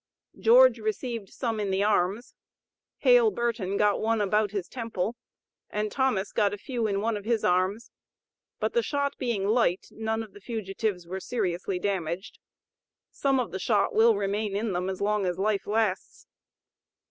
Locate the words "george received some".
0.39-1.59